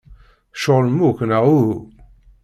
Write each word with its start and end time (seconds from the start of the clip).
Tceɣlem 0.53 0.99
akk, 1.09 1.19
neɣ 1.23 1.43
uhu? 1.57 1.77